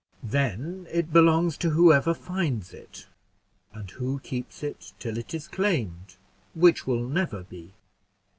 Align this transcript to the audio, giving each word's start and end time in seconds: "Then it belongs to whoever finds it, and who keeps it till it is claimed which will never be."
"Then 0.23 0.87
it 0.89 1.13
belongs 1.13 1.57
to 1.57 1.69
whoever 1.69 2.15
finds 2.15 2.73
it, 2.73 3.05
and 3.71 3.87
who 3.91 4.17
keeps 4.21 4.63
it 4.63 4.93
till 4.97 5.15
it 5.15 5.31
is 5.35 5.47
claimed 5.47 6.15
which 6.55 6.87
will 6.87 7.07
never 7.07 7.43
be." 7.43 7.75